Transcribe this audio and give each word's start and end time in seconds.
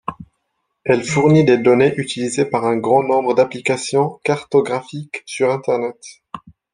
Elle 0.83 1.03
fournit 1.03 1.45
des 1.45 1.59
données 1.59 1.93
utilisées 1.95 2.45
par 2.45 2.65
un 2.65 2.75
grand 2.77 3.03
nombre 3.03 3.35
d'applications 3.35 4.19
cartographiques 4.23 5.21
sur 5.27 5.51
Internet. 5.51 6.03